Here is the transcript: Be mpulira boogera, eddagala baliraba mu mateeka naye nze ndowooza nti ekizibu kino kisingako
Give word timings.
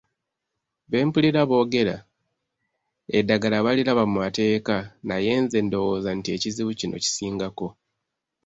Be 0.89 0.97
mpulira 1.07 1.41
boogera, 1.49 1.95
eddagala 3.17 3.57
baliraba 3.65 4.03
mu 4.09 4.15
mateeka 4.23 4.75
naye 5.07 5.31
nze 5.43 5.59
ndowooza 5.65 6.09
nti 6.17 6.29
ekizibu 6.35 6.71
kino 6.79 6.95
kisingako 7.03 7.67